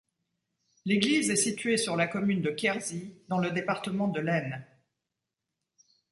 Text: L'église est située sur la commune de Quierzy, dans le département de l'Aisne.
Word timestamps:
L'église 0.83 1.29
est 1.29 1.35
située 1.35 1.77
sur 1.77 1.95
la 1.95 2.07
commune 2.07 2.41
de 2.41 2.49
Quierzy, 2.49 3.13
dans 3.27 3.37
le 3.37 3.51
département 3.51 4.07
de 4.07 4.19
l'Aisne. 4.19 4.65